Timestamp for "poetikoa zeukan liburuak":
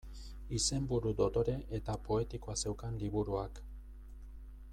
2.09-3.63